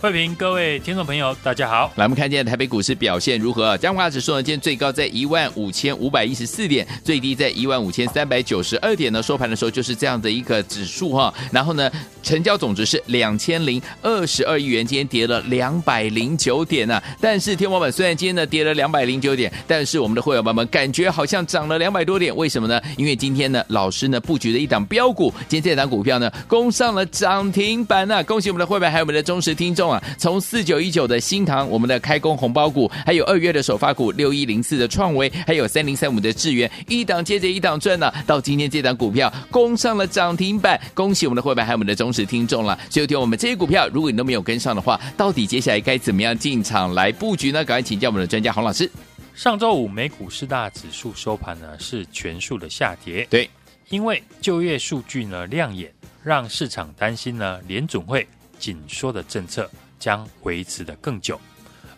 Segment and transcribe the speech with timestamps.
[0.00, 1.90] 慧平，各位听众朋友，大家好。
[1.96, 3.76] 来，我们看见台北股市表现如何？
[3.78, 9.20] 加华指数呢，今天最高在一万五千五百一十四点，最低在一万五千三百九十二点呢。
[9.20, 11.34] 收盘的时候就是这样的一个指数哈。
[11.50, 11.90] 然后呢，
[12.22, 22.34] 成交总值是两千零二十二亿元，今天跌了两百零九点呢、但是天王板虽然今天呢跌了两百零九点，但是我们的会员朋友们感觉好像涨了两百多点。
[22.36, 22.80] 为什么呢？
[22.96, 28.22] 因为今天呢，老师呢布局了一档标股，今天这档股票呢攻上了涨停板呢、啊。
[28.22, 29.87] 恭喜我们的会员还有我们的忠实听众。
[30.18, 38.12] 从四九一九的新塘，我们的开工红包股，还有二月的首发股六一零四的创维，还有三零三五的智源，一档接着一档赚呢。
[38.26, 42.78] 到今天这档股票攻上了涨停板，恭喜我们的会员还有我们的忠实听众了。
[42.90, 47.64] 所以，听我们这些股票，如果你都没有跟上的话，到底接下来该怎么样进场来布局呢？
[47.64, 48.90] 赶快请教我们的专家洪老师。
[49.34, 53.48] 上周五美股四大指数收盘呢是全数的下跌，对，
[53.88, 55.92] 因为就业数据呢亮眼，
[56.24, 58.26] 让市场担心呢联总会
[58.58, 59.70] 紧缩的政策。
[60.00, 61.40] 将维持的更久，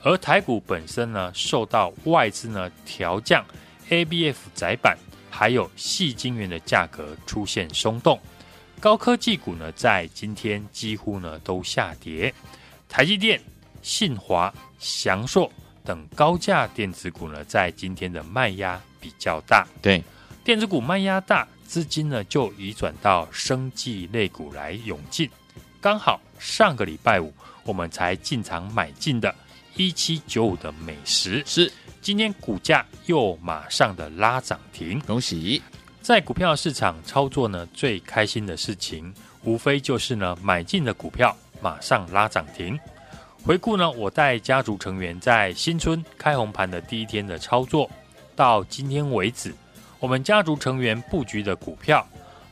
[0.03, 3.44] 而台股本身呢，受到外资呢调降
[3.91, 4.97] ABF 窄板，
[5.28, 8.19] 还有细晶圆的价格出现松动，
[8.80, 12.33] 高科技股呢在今天几乎呢都下跌，
[12.89, 13.39] 台积电、
[13.83, 15.52] 信华、翔硕
[15.84, 20.02] 等高价电子股呢在今天的卖压比较大，对，
[20.42, 25.30] 电子股卖压大，资金呢就移转到生技类股来涌进，
[25.81, 27.33] 刚好上个礼拜五。
[27.63, 29.33] 我们才进场买进的，
[29.77, 31.70] 一七九五的美食是
[32.01, 35.63] 今天股价又马上的拉涨停，恭喜！
[36.01, 39.13] 在股票市场操作呢，最开心的事情
[39.45, 42.77] 无非就是呢，买进的股票马上拉涨停。
[43.45, 47.89] 回顾呢，我带家族成员在新春开红盘的第一天的操作，
[48.35, 49.55] 到今天为止，
[50.01, 52.05] 我们家族成员布局的股票。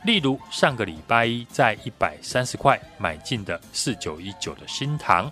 [0.03, 5.29] 例如上个礼拜一在一百三十块买进的四九一九的新唐，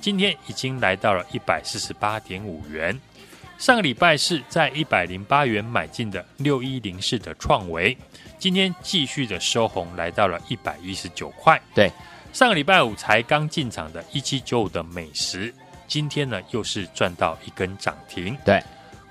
[0.00, 2.98] 今天已经来到了一百四十八点五元。
[3.58, 7.96] 上个礼拜四在一百零八元买进的六一零四的创维，
[8.38, 11.60] 今天继续的收红，来到了一百一十九块。
[11.74, 11.90] 对，
[12.32, 15.54] 上个礼拜五才刚进场的一七九五的美食，
[15.86, 18.36] 今天呢又是赚到一根涨停。
[18.44, 18.62] 对，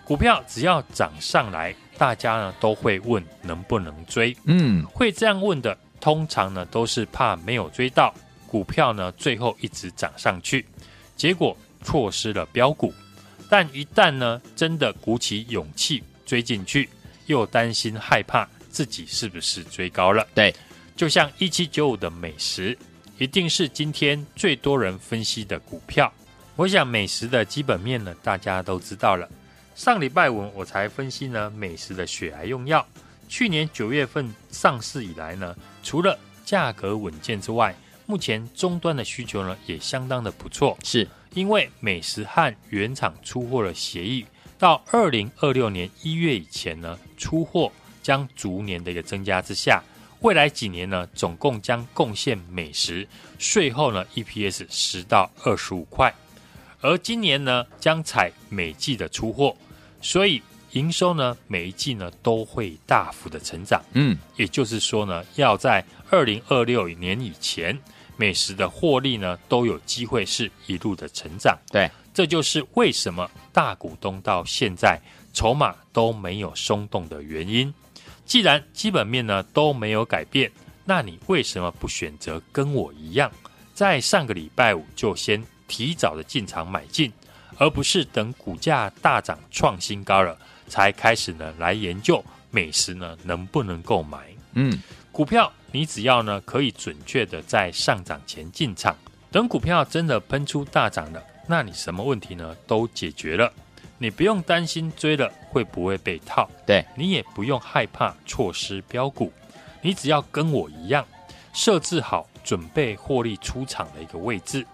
[0.04, 1.74] 股票只要涨上来。
[1.98, 8.14] 大家呢都会问能不能追，嗯，会这样问的，通常呢都是怕没有追到
[8.48, 10.66] 股票呢，最后一直涨上去，
[11.16, 12.94] 结果错失了标股。
[13.50, 16.90] 但一旦呢真的鼓起勇气追进去，
[17.26, 20.28] 又担心害怕自己是不是追高了。
[20.36, 20.54] 对，
[20.96, 22.78] 就像一七九五的美食，
[23.18, 26.12] 一定是今天最多人分析的股票。
[26.56, 29.30] 我想美食的基本面呢，大家都知道了。
[29.78, 32.84] 上礼拜五我才分析呢，美食的血癌用药，
[33.30, 37.76] 去年九月份上市以来呢，除了价格稳健之外，
[38.08, 40.76] 目前终端的需求呢也相当的不错。
[40.84, 44.26] 是因为美食和原厂出货的协议，
[44.58, 47.72] 到二零二六年一月以前呢，出货
[48.02, 49.84] 将逐年的一个增加之下，
[50.22, 56.12] 未来几年呢，总共将贡献美食税后呢 EPS 十到二十五块，
[56.82, 59.56] 而今年呢将采每季的出货。
[60.02, 60.42] 所以
[60.72, 63.82] 营收呢，每一季呢都会大幅的成长。
[63.94, 67.78] 嗯，也就是说呢，要在二零二六年以前，
[68.16, 71.58] 美食的获利呢都有机会是一路的成长。
[71.72, 75.00] 对，这就是为什么大股东到现在
[75.34, 77.74] 筹码都没有松动的原因。
[78.26, 80.52] 既然基本面呢都没有改变，
[80.84, 83.32] 那你为什么不选择跟我一样，
[83.74, 87.12] 在上个礼拜五就先提早的进场买进？
[87.58, 90.38] 而不是等股价大涨创新高了，
[90.68, 94.28] 才开始呢来研究美食呢能不能购买。
[94.54, 94.82] 嗯，
[95.12, 98.96] 股票你只要呢可以准确的在上涨前进场，
[99.32, 102.56] 等股票真的喷出大涨了，那你什么问题呢？
[102.66, 103.52] 都解决了，
[103.98, 109.32] 你不用担心追了会不会被套，对，你也不用害怕错失标股，
[109.82, 111.06] 你只要跟我一样
[111.54, 114.66] 设置好准备获利出场的一个位置。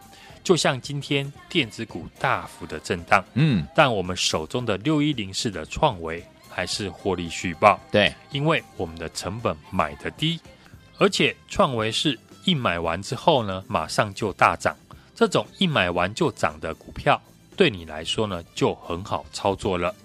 [0.44, 7.80] 就像今天电子股大幅的震荡，嗯，但我们手中的六一零四的创维还是获利续报。
[7.92, 10.40] 对，因为我们的成本买的低，
[11.00, 14.76] 而且创维是一买完之后呢，马上就大涨。
[15.16, 17.20] 这种一买完就涨的股票，
[17.56, 19.96] 对你来说呢，就很好操作了。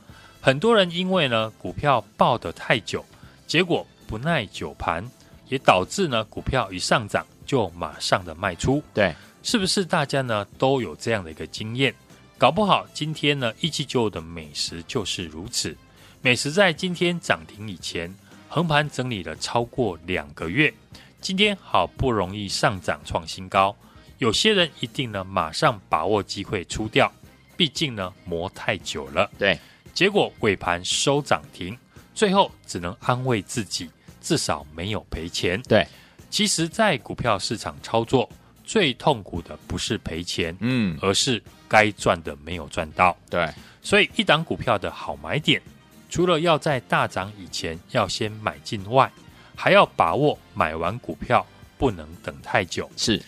[0.40, 3.04] 很多人因为呢，股票抱得太久，
[3.46, 5.04] 结果不耐久盘，
[5.48, 8.82] 也导致呢，股票一上涨就马上的卖出。
[8.92, 11.92] 对，是不是大家呢都有这样的一个经验？
[12.36, 15.76] 搞不好今天呢，一七九五的美食就是如此。
[16.20, 18.14] 美食在今天涨停以前，
[18.48, 20.72] 横盘整理了超过两个月，
[21.20, 23.74] 今天好不容易上涨创新高，
[24.18, 27.10] 有些人一定呢马上把握机会出掉，
[27.56, 29.28] 毕竟呢磨太久了。
[29.38, 29.58] 对，
[29.94, 31.76] 结果尾盘收涨停，
[32.14, 33.90] 最后只能安慰自己，
[34.20, 35.60] 至少没有赔钱。
[35.62, 35.86] 对，
[36.30, 38.28] 其实，在股票市场操作，
[38.64, 41.42] 最痛苦的不是赔钱，嗯，而是。
[41.70, 43.46] 该赚的没有赚到，对，
[43.82, 45.60] 所以一档股票的好买点，
[46.08, 49.12] 除了要在大涨以前要先买进外，
[49.54, 51.46] 还要把握买完股票
[51.76, 52.90] 不能等太久。
[52.96, 53.22] 是，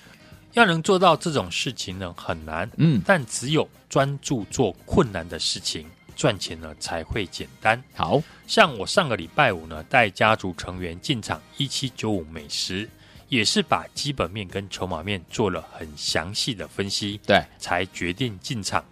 [0.54, 5.86] 要能做到这种事情呢，很难，嗯，但只有专注做困难的事情，
[6.20, 7.82] 赚钱呢才会简单。
[7.94, 12.86] 好像我上个礼拜五呢，带家族成员进场一七九五美食。
[13.30, 18.84] 也是把基本面跟筹码面做了很详细的分析，对，才决定进场。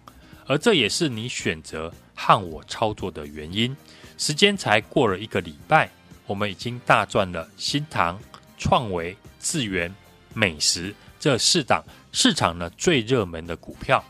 [0.47, 3.75] 而这也是你选择和我操作的原因。
[4.17, 5.89] 时间才过了一个礼拜，
[6.25, 8.17] 我们已经大赚了新塘、
[8.57, 9.93] 创维、智源、
[10.33, 11.83] 美食这四档
[12.13, 14.01] 市场呢最热门的股票，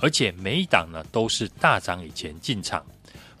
[0.00, 2.84] 而且每一档呢都是大涨以前进场，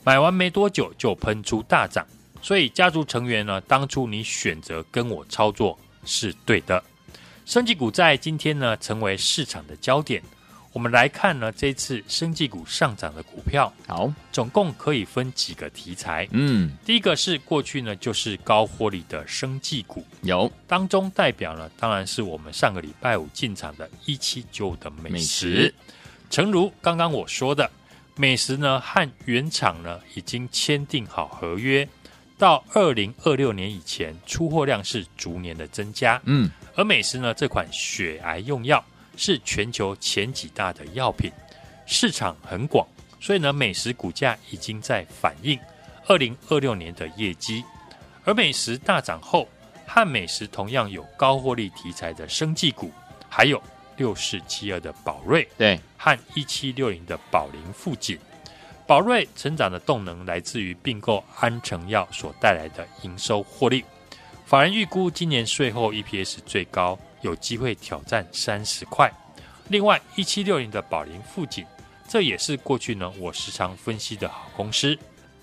[0.04, 2.06] 买完没多久就喷出大涨。
[2.40, 5.78] 所以家族成员呢，当初你选择跟我操作。
[6.04, 6.82] 是对的，
[7.44, 10.22] 生技股在今天呢成为市场的焦点。
[10.72, 16.26] 我们来看呢，这次生技股上涨的股票，好，总共可以分几个题材。
[16.30, 25.48] 嗯，第一个是过去呢就是高获利的生技股，有当中代表呢当然是我们上个礼拜五进场的一七九五的美食。
[25.48, 25.74] 美食
[26.30, 27.70] 诚如刚刚我说的，
[28.16, 31.88] 美食呢和原厂呢已经签订好合约。
[32.36, 36.20] 到二零二六年以前，出货量是逐年的增加。
[36.24, 38.84] 嗯，而美食呢，这款血癌用药
[39.16, 41.32] 是全球前几大的药品，
[41.84, 42.86] 市场很广，
[43.18, 45.58] 所以呢，美食股价已经在反映
[46.06, 47.64] 二零二六年的业绩。
[48.22, 49.48] 而美食大涨后，
[49.84, 52.92] 和美食同样有高获利题材的生技股，
[53.28, 53.60] 还有
[53.98, 58.18] 六四七二的宝瑞，对，和一七六零的宝林富锦。
[58.86, 63.84] 宝瑞成长的动能来自于并购安诚药所带来的营收获利，
[64.46, 69.12] 法人预估今年税后 EPS 最高有机会挑战三十块。
[69.68, 71.66] 另外，一七六零的宝林富锦，
[72.08, 74.98] 这也是过去呢我时常分析的好公司。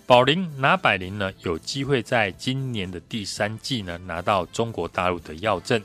[0.07, 5.79] 宝林拿百灵呢有机会在今年的第三季呢拿到中国大陆的药证，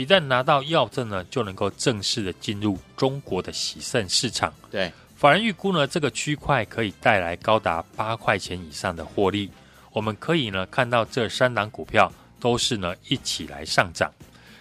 [0.00, 4.50] 一旦拿到药证呢，就能够正式的进入中国的洗肾市场。
[4.70, 4.90] 对。
[5.14, 9.50] 法人预估呢，这个区块可以带来高达八块钱以上的获利。
[9.92, 12.10] 我们可以呢看到这三档股票
[12.40, 14.10] 都是呢一起来上涨。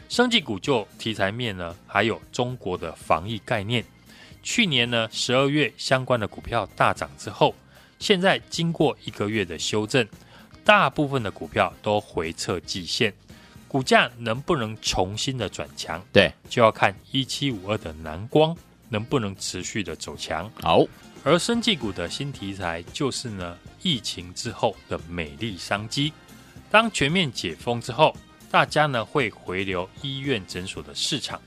[0.09, 3.81] 生技股就题材面呢，还有中国的防疫概念。
[4.43, 7.55] 去年呢十二月相关的股票大涨之后，
[7.97, 10.05] 现在经过一个月的修正，
[10.65, 13.13] 大部分的股票都回撤季线，
[13.69, 16.03] 股价能不能重新的转强？
[16.11, 18.53] 对，就要看一七五二的蓝光。
[18.91, 20.51] 能不能持续的走强？
[20.63, 20.83] 好，
[21.23, 26.11] 而生技股的新题材就是呢，疫情之后的美丽商机。
[26.71, 28.17] 当全面解封之后，
[28.49, 31.39] 大家呢会回流医院诊所的市场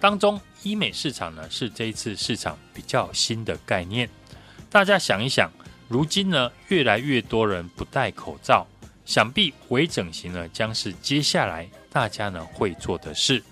[0.00, 4.10] 当中，医美市场呢是这一次市场比较新的概念。
[4.68, 5.48] 大家想一想，
[5.86, 8.66] 如今呢越来越多人不戴口罩，
[9.10, 13.42] 想必微整形呢将是接下来大家呢会做的事。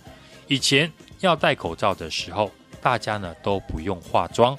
[0.47, 0.89] 以前
[1.19, 2.49] 要戴口罩的时候。
[2.81, 4.57] 大家呢都不用化妆，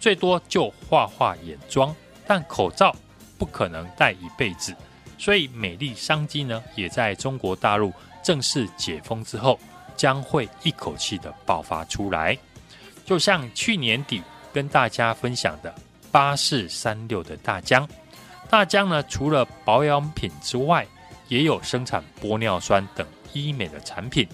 [0.00, 1.94] 最多就画画眼妆，
[2.26, 2.94] 但口罩
[3.38, 4.74] 不可能戴一辈子，
[5.16, 7.92] 所以美丽商机呢也在中国大陆
[8.24, 9.56] 正式解封之后，
[9.96, 12.36] 将会一口气的爆发出来。
[13.06, 14.20] 就像去年底
[14.52, 15.72] 跟大家分享的
[16.10, 17.88] 八四三六的大江，
[18.50, 20.84] 大疆呢除了保养品之外，
[21.28, 24.26] 也有生产玻尿酸等医美的产品。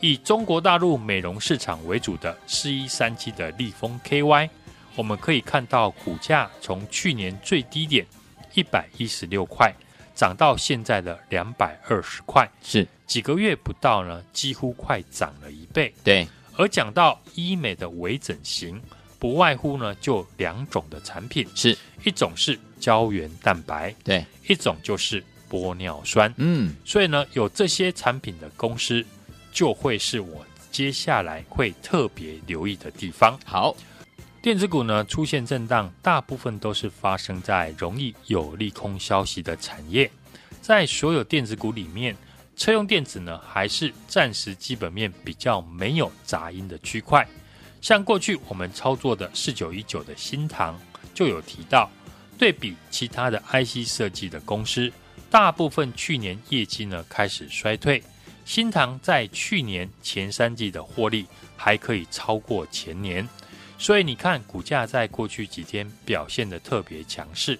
[0.00, 4.48] 以中国大陆美容市场为主的四一三七的立丰 KY，
[4.96, 8.06] 我们可以看到股价从去年最低点
[8.54, 9.70] 一百一十六块
[10.14, 15.94] 涨到现在的两百二十块，是几个月不到呢，几乎快涨了一倍。
[16.02, 18.82] 对，而讲到医美的微整形，
[19.22, 26.34] 不外乎呢就两种的产品，是一种是胶原蛋白，对，一种就是玻尿酸。
[26.38, 29.06] 嗯，所以呢，有这些产品的公司，
[29.52, 33.38] 就会是我接下来会特别留意的地方。
[33.44, 33.76] 好，
[34.42, 40.10] 电子股呢出现震荡，大部分都是发生在容易有利空消息的产业。
[40.60, 42.16] 在所有电子股里面，
[42.56, 47.24] 车用电子呢还是暂时基本面比较没有杂音的区块。
[47.82, 50.80] 像过去我们操作的四九一九的新唐，
[51.12, 51.90] 就有提到，
[52.38, 54.90] 对比其他的 IC 设计的公司，
[55.28, 58.00] 大部分去年业绩呢开始衰退，
[58.44, 63.28] 新唐在去年前三季的获利还可以超过前年，
[63.76, 67.58] 所以你看股价在过去几天表现得特别强势。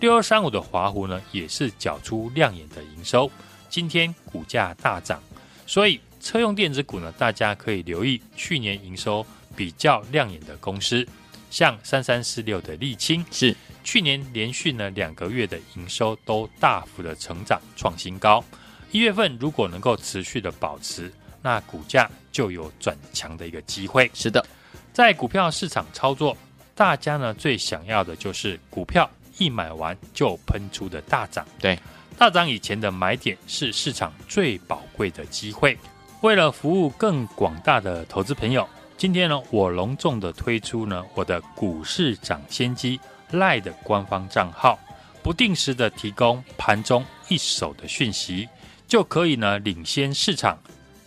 [0.00, 3.30] 六二三五的华湖呢也是缴出亮眼的营收，
[3.68, 5.22] 今天股价大涨，
[5.66, 9.26] 所以车用电子股呢，大家可以留意去年营收。
[9.58, 11.04] 比较亮眼的公司，
[11.50, 18.44] 像三三四六的沥青，是去年连续呢两个月的营收都大幅的成长，创新高。
[18.92, 21.12] 一月份如果能够持续的保持，
[21.42, 24.08] 那股价就有转强的一个机会。
[24.14, 24.46] 是的，
[24.92, 26.36] 在股票市场操作，
[26.76, 31.44] 大家呢最想要的就是股票一买完就喷出的大涨。
[31.58, 31.76] 对，
[32.16, 35.76] 大涨以前的买点是市场最宝贵的机会。
[36.20, 38.64] 为了服务更广大的投资朋友。
[38.98, 42.98] 今天呢，我隆重的推出呢我的股市涨先机
[43.30, 44.76] LINE 的官方账号，
[45.22, 48.48] 不定时的提供盘中一手的讯息，
[48.88, 50.58] 就可以呢领先市场，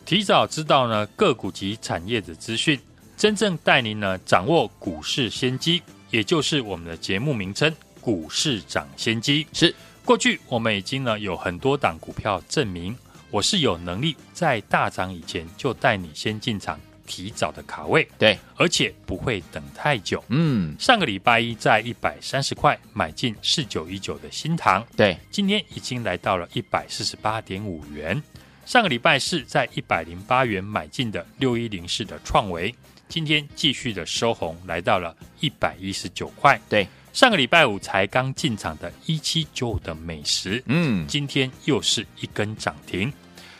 [0.05, 2.79] 提早知道呢个股及产业的资讯，
[3.17, 9.45] 真正带您呢掌握股市先机，也就是我们的节目名称“股市涨先机”。
[9.51, 12.95] 是过去我们已经呢有很多档股票证明，
[13.31, 16.79] 我是有能力在大涨以前就带你先进场。
[17.11, 20.23] 提早的卡位，对，而且不会等太久。
[20.29, 28.23] 嗯，上个礼拜一在一百三十块买进四九一九的新唐，对，今天已经来到了一百四十八点五元。
[28.65, 32.73] 上个礼拜四在一百零八元买进的六一零四的创维，
[33.09, 36.57] 今天继续的收红，来到了一百一十九块。
[36.69, 43.11] 对，上个礼拜五才刚进场的一七九五的美食，嗯，今天又是一根涨停。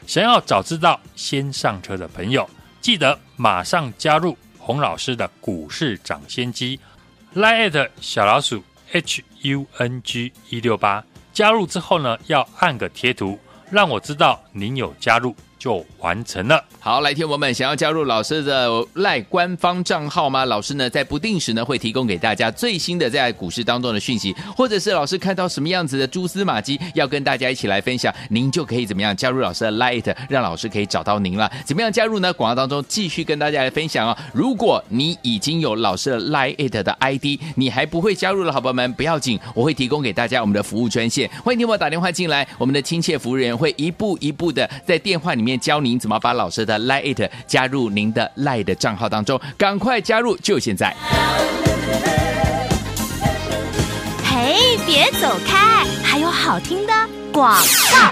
[0.08, 2.50] 想要早知道先上车的朋友。
[2.82, 6.80] 记得马上加入洪老师的股市掌先机
[7.36, 15.36] ，Line@ 小老鼠 H U N G 一六八，加入之后呢，要按个贴图，让我知道您有加入。
[15.62, 16.66] 就完成了。
[16.80, 20.44] 好，来，听我们想要加入老师的赖官方账号吗？
[20.44, 31.48] 老师呢，在不定时呢，会提供给大家最新的在股市当中的讯息，或者是老师看到什么样子的蛛丝马迹，要跟大家一起来分享，您就可以怎么样加入老师的 Light，让老师可以找到您了。
[31.64, 32.34] 怎么样加入呢？
[32.34, 34.18] 广告当中继续跟大家来分享哦。
[34.34, 45.52] 如果你已经有老师的 Light 的 ID，你还不会加入的好朋友们不要紧，我会提供给大家我们的服务专线，欢迎听我打电话进来，我们的亲切服务人员会一步一步的在电话里面。
[45.60, 50.96] 教您怎么把老师的 Lite 加入您的 Lite 的账号当中，赶快加入，就现在！
[54.24, 57.21] 嘿，别走开，还有好听的。
[57.32, 57.58] 广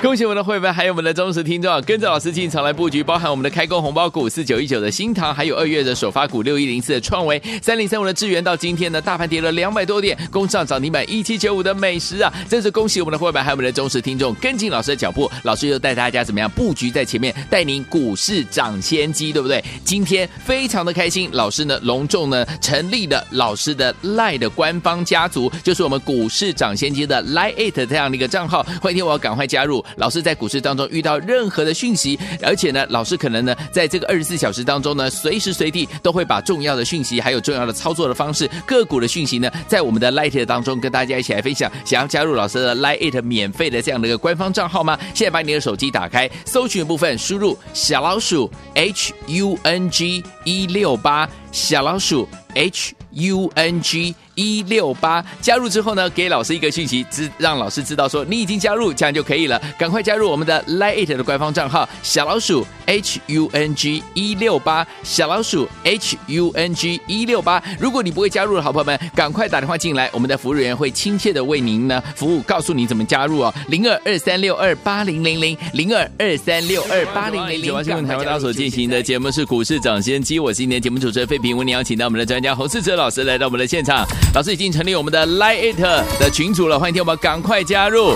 [0.02, 19.62] 恭喜我们的会员，还有我们的忠实听众，跟着老师进场来布局，包含我们的开工红包股四九一九的新唐，还有二月的首发股六一零四的创维，三零三五的智源，到今天呢，大盘跌了两百多点，攻上涨停板一七九五的美食啊，真是恭喜我们的会员，还有我们的忠实听众，跟进老师的脚步，老师又带大家怎么样布局在前面，带您股市涨先机，对不对？
[19.84, 29.09] 今天非常的开心，老师呢隆重呢成立了老师的 LINE 的官方家族，就是我们股市涨先机的 LINE@ 这样的一个账号，欢迎听。
[29.09, 41.72] 我要赶快加入老师，在股市当中遇到任何的讯息，而且呢，老师可能呢，在这个二十四小时当中呢，随时随地都会把重要的讯息，还有重要的操作的方式、个股的讯息呢，在我们的 Lite 当中跟大家一起来分享。
[41.86, 44.98] 想要加入老师的 Lite 免费的这样的一个官方账号吗？
[45.13, 54.16] 现在把你的手机打开，搜寻部分输入小老鼠 H U N G 一六八，小老鼠 H U N G。
[54.39, 59.62] 一六八加入之后呢，给老师一个讯息，知让老师知道说你已经加入，这样就可以了。
[59.77, 67.62] 赶快加入我们的 Lite 的官方账号小老鼠 H U N G 一六八，小老鼠 H U N G 一六八。
[67.77, 73.53] 如果你不会加入的好朋友们，赶快打电话进来，我们的服务员会亲切的为您呢服务，告诉你怎么加入哦。
[73.67, 77.65] 零二二三六二八零零零零二二三六二八零零零。
[77.65, 84.05] 九八新闻台为大所进行的节目是股市涨先机，我是今天节目主持人费平，为您邀请到我们的专家洪世哲老师来到我们的现场。
[84.36, 85.82] 老师已经成立我们的 Lite
[86.20, 88.14] 的群组了，欢迎听我们赶快加入。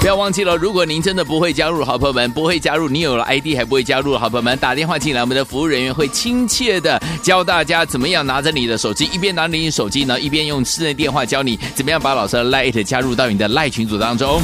[0.00, 14.40] 不要忘记了，如果您真的不会加入，好朋友们不会加入，你有了 ID 还不会加入，好朋友们打电话进来，我们的服务人员会亲切的教大家怎么样拿着你的手机，一边拿着你的手机呢，一边用室内电话教你怎么样把老师的 Lite 加入到你的 Lite 群组当中。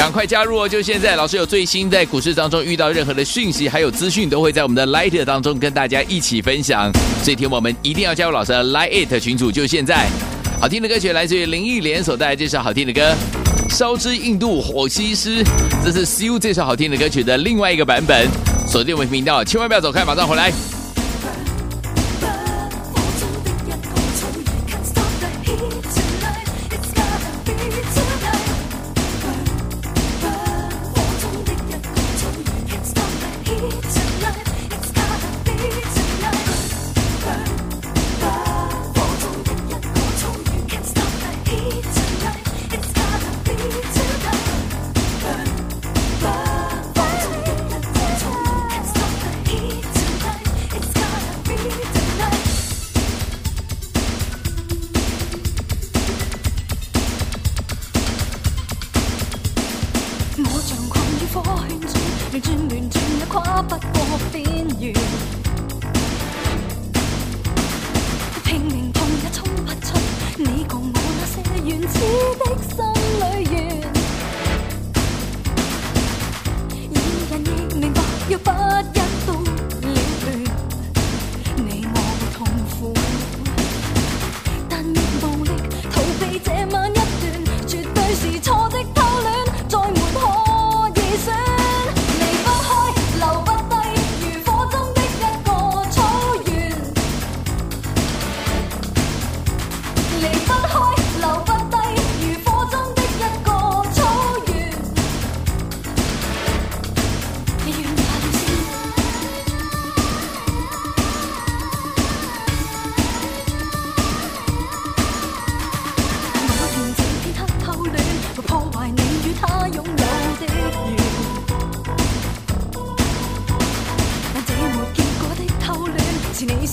[0.00, 0.66] 赶快加入哦！
[0.66, 6.90] 就现在，老师有最新在股市当中遇到任何的讯息，还有资讯，都会在我们的 Lighter 当中跟大家一起分享。
[7.22, 10.08] 所以，听我们一定要加入老师的 Lighter 群组，就现在。
[10.58, 13.14] 好听的歌曲来自于林忆莲所带来这首好听的歌
[13.76, 15.44] 《烧之印度火西施》，
[15.84, 18.26] 这是 See You 这首好听的歌曲的另外一个版本。
[18.66, 20.50] 锁定我们频道，千万不要走开，马上回来。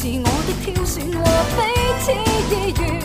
[0.07, 1.19] 是我的挑选和
[1.57, 1.61] 彼
[1.99, 2.11] 此
[2.55, 2.96] 意愿。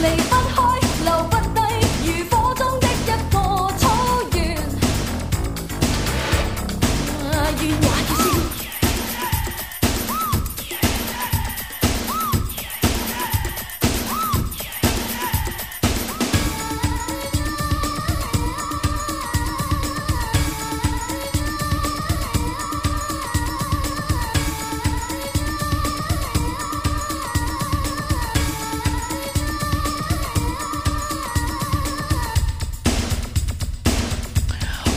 [0.00, 0.62] 离不开
[1.04, 1.37] 流不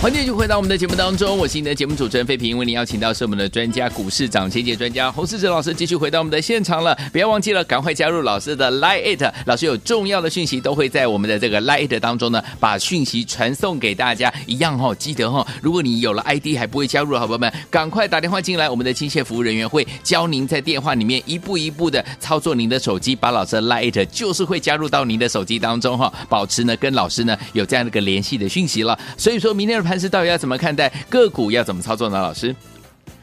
[0.01, 6.97] 欢迎继续回到我们的节目当中，我是你的节目主持人费平，为您邀请到是我们的专家股市涨跌专家洪世哲老师，继续回到我们的现场了。
[7.11, 14.33] 不要忘记了，赶快加入老师的 Line，老师有重要的讯息都会在我们的这个 Line 当中呢，把讯息传送给大家。
[14.47, 28.97] 一样哈、哦，记得哈、哦，如果你有了 ID 还不会加入，好朋友们，赶快打电话进来，我们的亲切服务人员会教您在电话里面一步一步的操作您的手机，把老师的 Line 就是会加入到您的手机当中哈、哦，保持呢跟老师呢有这样的一个联系的讯息了。
[29.15, 29.90] 所以说明天的。
[29.91, 31.51] 但是到底要怎么看待个股？
[31.51, 32.17] 要怎么操作呢？
[32.17, 32.55] 老师，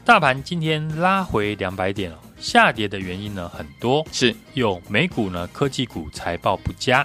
[0.05, 7.03] 大盘今天拉回两百点哦，下跌的原因呢很多，是有美股呢科技股财报不佳，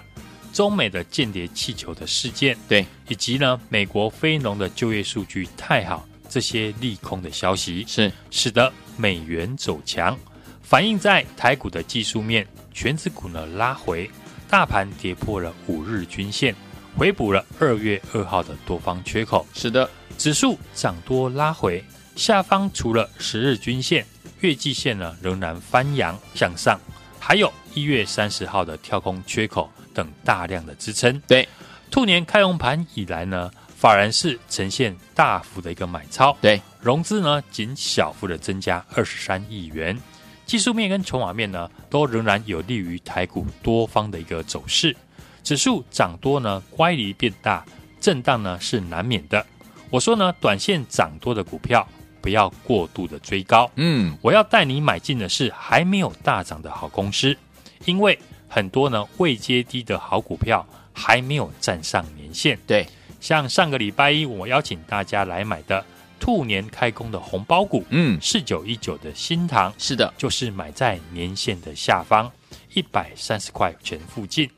[0.52, 10.14] 中美的间谍气球的事件，对，以及呢美国非农的就业数据太好，这些利空的消息是使得美元走强，
[10.60, 14.10] 反映在台股的技术面，全指股呢拉回，
[14.46, 16.54] 大盘跌破了五日均线。
[16.96, 24.06] 回补了二月二号的多方缺口，是的，指数涨多拉回，下方除了十日均线、
[24.40, 26.78] 月季线呢仍然翻扬向上，
[27.18, 31.20] 还有一月三十号的跳空缺口等大量的支撑。
[31.26, 31.48] 对，
[31.90, 40.00] 兔年开红盘以来呢，法人是呈现大幅的一个买超，对，融资呢仅小幅的增加二十三亿元，
[40.46, 44.96] 技术面跟筹码面呢都仍然有利于台股多方的一个走势，
[45.44, 47.64] 指数涨多呢乖离变大，
[48.00, 49.46] 震荡呢是难免的。
[49.90, 51.86] 我说呢，短线涨多的股票
[52.20, 57.36] 不要过度的追高，嗯，我要带你买进的是还没有大涨的好公司，
[57.84, 62.86] 因为很多呢未接低的好股票还没有站上年线，对。
[63.20, 65.82] 像上个礼拜一，我邀请大家来买的
[66.20, 72.30] 兔年开工的红包股，嗯，四九一九的新塘，是的，就是买在年线的下方
[72.74, 74.50] 一百三十块钱附近。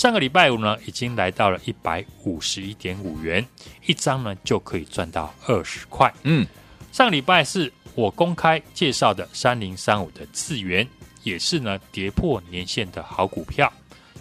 [0.00, 3.46] 上个礼拜五呢，已经来到了一百五十一点五元，
[3.84, 6.10] 一张呢就可以赚到二十块。
[6.22, 6.46] 嗯，
[6.90, 10.88] 上个礼拜四我公开介绍的三零三五的智元，
[11.22, 13.70] 也是呢跌破年线的好股票。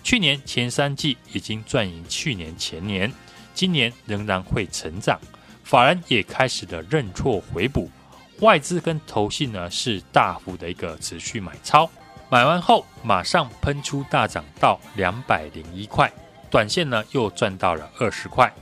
[0.03, 3.09] 去年前三季已经赚赢去年前年。
[3.53, 5.17] 今年仍然会成长，
[5.63, 7.89] 法人也开始了认错回补，
[8.41, 11.89] 外资跟投信呢是大幅的一个持续买超，
[12.29, 16.11] 买完后马上喷出大涨到两百零一块，
[16.49, 18.53] 短线呢又赚到了二十块。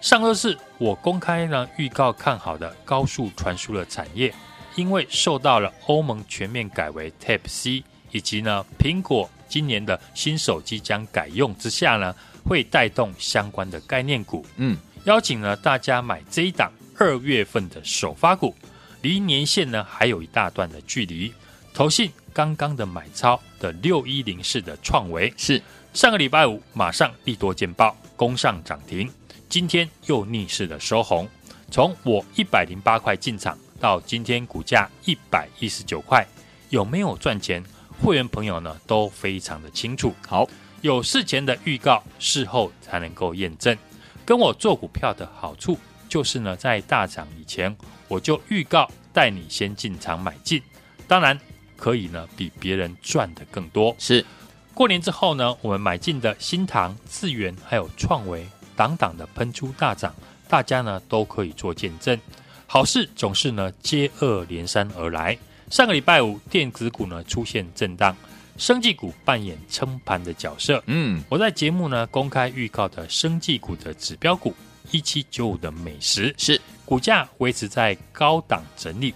[0.00, 4.34] 上周四我公开呢预告看好的高速传输的产业，
[4.76, 12.14] 因为受到了欧盟全面改为 Type C，以及呢苹果今年的新手机将改用之下呢。
[12.46, 18.54] 会带动相关的概念股，嗯，邀请呢大家买这一档二月份的首发股，
[19.00, 21.32] 离年线呢还有一大段的距离。
[21.74, 25.60] 投信刚刚的买超的六一零四的创维是
[25.92, 29.10] 上个礼拜五马上利多见报，攻上涨停，
[29.48, 31.28] 今天又逆势的收红。
[31.72, 36.24] 从我一百零八块进场到今天股价一百一十九块，
[36.70, 37.60] 有没有赚钱？
[38.00, 40.14] 会员朋友呢都非常的清楚。
[40.26, 40.48] 好。
[40.80, 43.74] 有事前的预告，事后才能够验证。
[44.22, 45.78] 跟我做股票的好处
[46.10, 47.74] 就是呢，在大涨以前，
[48.06, 50.62] 我就预告带你先进场买进。
[51.08, 51.40] 当然，
[51.84, 53.94] 可以呢比别人赚的更多。
[53.98, 54.24] 是，
[54.72, 60.14] 过年之后呢，我们买进的新唐、智源还有创维，档档的喷出大涨，
[60.48, 62.18] 大家呢都可以做见证。
[62.66, 65.36] 好事总是呢接二连三而来。
[65.68, 68.16] 上个礼拜五，电子股呢出现震荡。
[68.56, 70.82] 生技股扮演撑盘的角色。
[70.86, 74.54] 嗯，我在节目呢公开预告的生技股的指标股
[74.90, 79.12] 一七九五的美食是股价维持在高档整理，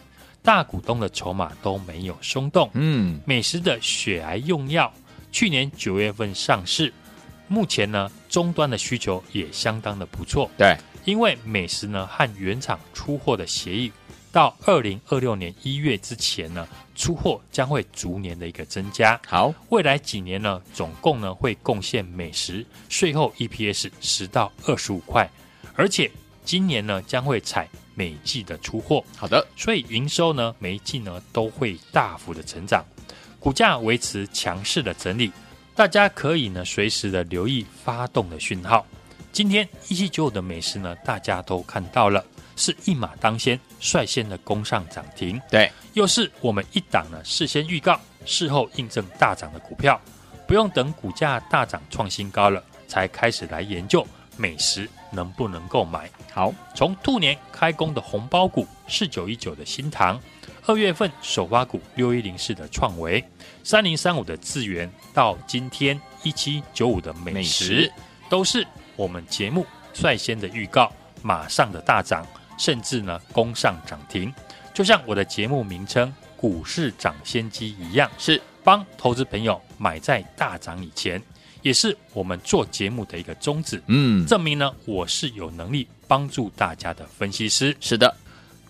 [0.48, 2.70] 大股东的筹码都没有松动。
[2.72, 4.90] 嗯，美食的血癌用药
[5.30, 6.90] 去年九月份上市，
[7.48, 10.50] 目前呢终端的需求也相当的不错。
[10.56, 13.92] 对，因为美食呢和原厂出货的协议。
[14.32, 19.20] 到二零二六年一月之前呢，出货将会逐年的一个增加。
[19.26, 25.30] 好，未来几年呢，总共呢会贡献美食税后 EPS 十到二十五块，
[25.74, 26.10] 而且
[26.42, 29.04] 今年呢将会采每季的出货。
[29.16, 32.84] 好的，所以营收呢每一季呢都会大幅的成长，
[33.40, 35.32] 股价维持强势的整理，
[35.74, 38.86] 大家可以呢随时的留意发动的讯号。
[39.32, 42.24] 今天一七九五的美食呢，大家都看到了。
[42.60, 45.40] 是一马当先，率先的攻上涨停。
[45.48, 50.00] 对，又是我们一档呢，事先预告，事后印证大涨的股票，
[50.44, 54.04] 不用等股价大涨创新高了，才开始来研究
[54.38, 56.08] 美食能不能够买。
[56.32, 60.18] 好，从兔年开工的红包股四九一九的新唐，
[60.64, 63.22] 二月份首发股六一零四的创维，
[63.62, 67.92] 三零三五的智源，到今天一七九五的美食，美食
[68.30, 72.26] 都是我们节目率先的预告，马上的大涨。
[72.60, 74.34] 甚至呢，攻上涨停，
[74.74, 81.22] 就像我的节目名称“股市涨先机”一样，是帮投资朋友买在大涨以前，
[81.62, 83.82] 也是我们做节目的一个宗旨。
[83.86, 87.76] 嗯，证明呢，我是有能力帮助大家的分析师。
[87.80, 88.14] 是的，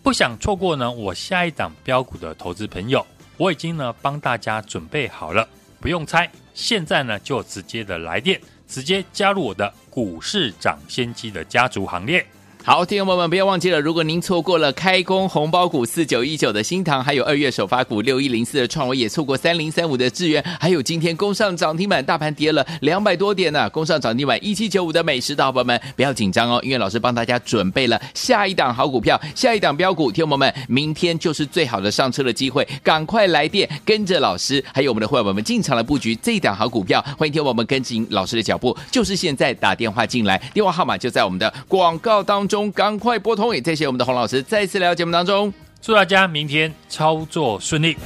[0.03, 5.49] 不想错过呢，我下一档标股的投资朋友，我已经呢帮大家准备好了，
[5.81, 12.27] 不用猜，现在呢就直接的来电，直接加入我的“股市涨先机”的家族行列。
[12.69, 42.58] 好，听众朋友们，不要忘记了，如果您错过了开工红包股四九一九的新唐，还有二月首发股六一零四的创维，也错过三零三五的智原，还有今天攻上涨停板，大盘跌了两百多点呢、啊，攻上涨停板一七九五的美食的好朋友们，不要紧张哦，因为老师帮大家准备了下一档好股票，下一档标股，听众朋友们，明天就是最好的上车的机会，赶快来电，跟着老师，还有我们的会员们进场来布局这一档好股票，欢迎听众朋友们跟紧老师的脚步，就是现在打电话进来，电话号码就在我们的广告当中。
[42.59, 47.97] 中赶快拨通，也谢谢我们的洪老师再次来到节目当中，祝大家明天操作顺利。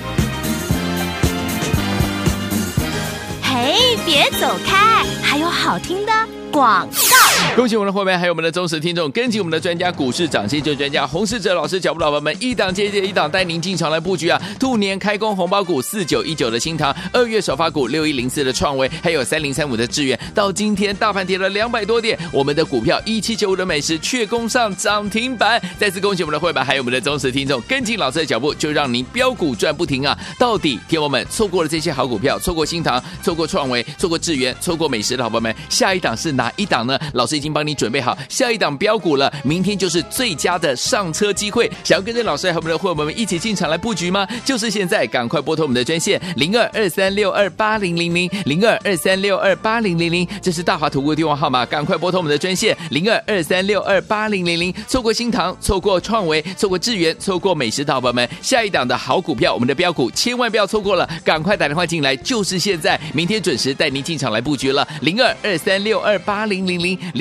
[3.43, 6.13] 嘿，别走开，还有好听的
[6.53, 7.22] 广告。
[7.57, 14.41] 恭喜我们的会员，还有我们的忠实听众，跟紧我们的专家股市涨先就专家洪世哲老师脚步，老板们一档接着一档带您进场来布局啊！
[14.59, 25.61] 兔年开工红包股四九一九的新唐，二月首发股六一零四的创维，还有三零三五的智原，到今天大盘跌了两百多点，我们的股票一七九五的美食却攻上涨停板。
[25.79, 30.19] 再次恭喜我们的会员，还有我们的忠实听众，跟紧老师的脚步，就让您标股赚不停啊！
[30.39, 36.99] 到底天王们错过了这些好股票，错过新唐，错过创维，错过智原，错过美食的伙伴们，下一档是哪一档呢？
[37.13, 41.71] 老师已经帮你准备好下一档标股了，明天就是最佳的上车机会。
[41.85, 44.27] 想要跟着老师和我们的伙伴们一起进场来布局吗？
[44.45, 54.73] 就是现在，赶快拨通我们的专线零二二三六二八零零零零二二三六二八零零零，这是大华投顾的电话号码，赶快拨通我们的专线零二二三六二八零零零。
[54.87, 66.99] 错过新唐，错过创维，错过智源，错过美食的伙伴们，下一档的好股票，我们的标股千万不要错过了，赶快打电话进来，就是现在，明天准时带您进场来布局了零二二三六二八零零零